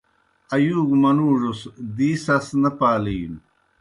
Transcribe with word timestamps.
آیُوگوْ 0.53 0.95
منُوڙوْس 1.01 1.61
دی 1.95 2.11
سَس 2.23 2.45
نہ 2.61 2.71
پالِینوْ۔ 2.79 3.37